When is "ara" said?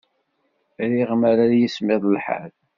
1.31-1.45